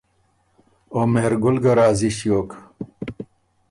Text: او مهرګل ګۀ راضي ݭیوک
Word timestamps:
او 0.93 0.99
مهرګل 1.13 1.57
ګۀ 1.63 1.71
راضي 1.77 2.09
ݭیوک 2.17 2.49